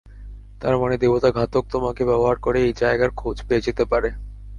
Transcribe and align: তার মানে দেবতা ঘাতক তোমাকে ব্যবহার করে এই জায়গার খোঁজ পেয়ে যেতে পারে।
তার 0.61 0.75
মানে 0.77 0.95
দেবতা 0.97 1.29
ঘাতক 1.31 1.63
তোমাকে 1.71 2.01
ব্যবহার 2.05 2.37
করে 2.39 2.59
এই 2.63 2.73
জায়গার 2.73 3.11
খোঁজ 3.11 3.37
পেয়ে 3.47 3.65
যেতে 3.67 3.83
পারে। 3.85 4.09